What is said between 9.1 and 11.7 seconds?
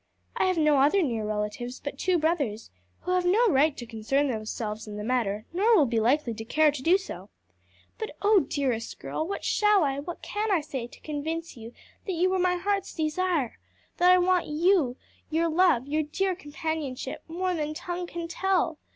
what shall I, what can I say to convince